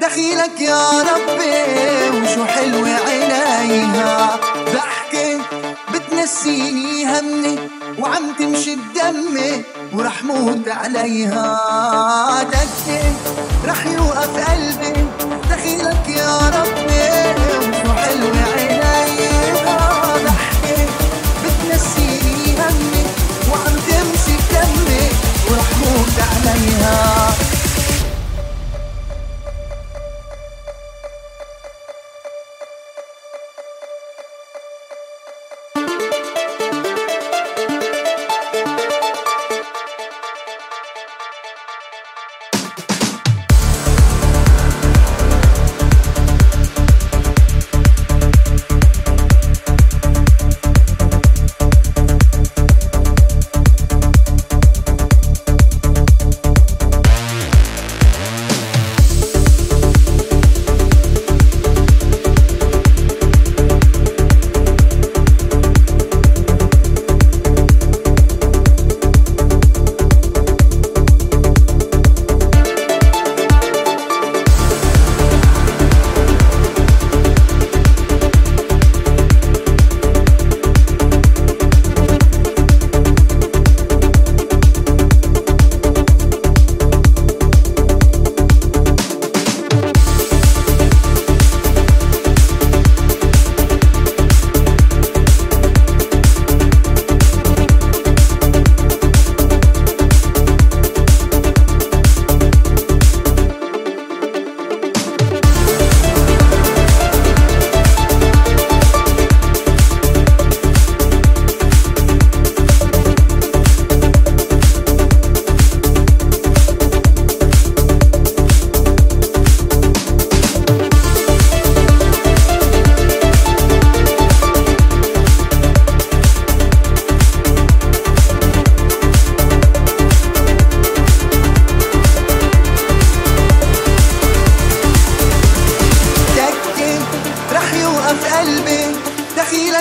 [0.00, 4.40] دخيلك يا ربي وشو حلوة عينيها.
[4.74, 5.40] ضحكة
[5.92, 7.58] بتنسيني همي
[7.98, 11.58] وعم تمشي بدمي ورح موت عليها.
[12.42, 13.12] دقة
[13.66, 13.81] رح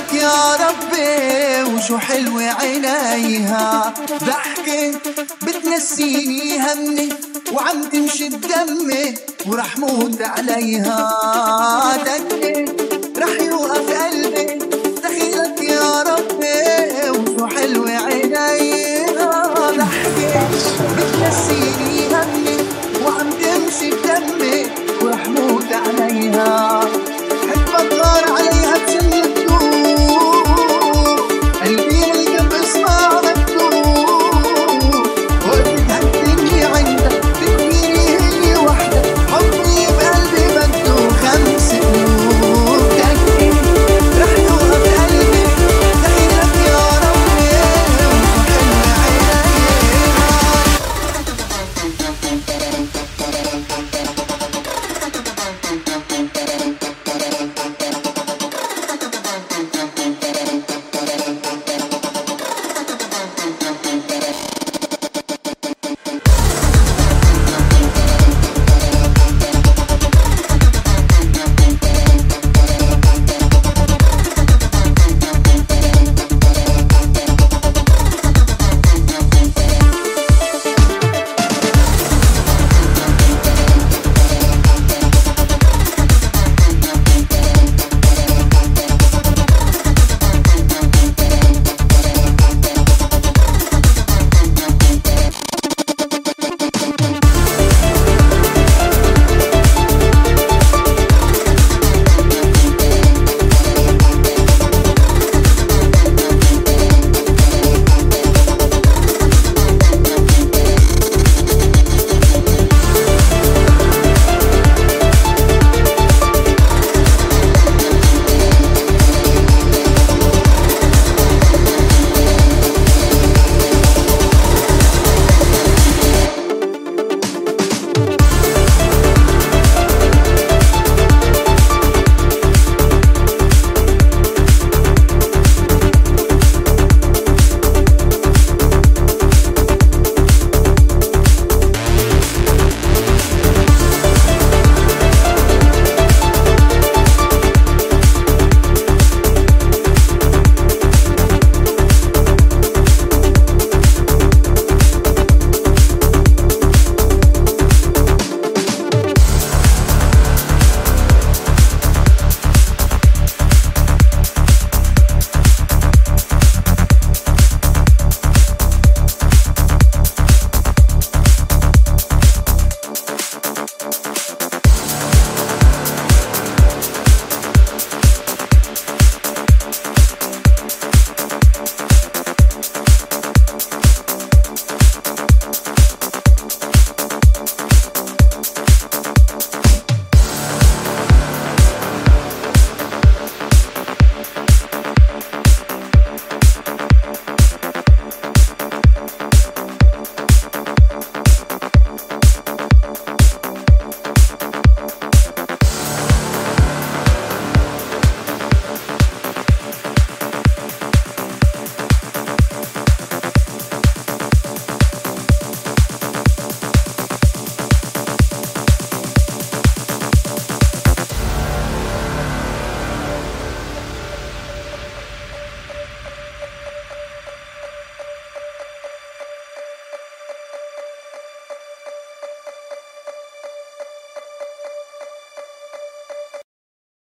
[0.00, 3.94] دخيلك يا ربي وشو حلوة عينيها.
[4.24, 4.98] ضحكة
[5.42, 7.08] بتنسيني همي
[7.52, 9.14] وعم تمشي بدمي
[9.46, 11.10] ورح موت عليها.
[12.04, 12.64] دقة
[13.18, 13.89] رح يوقف